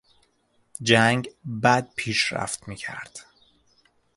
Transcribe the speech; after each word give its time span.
جنگ 0.81 1.29
بد 1.63 1.93
پیشرفت 1.95 2.67
میکرد. 2.67 3.19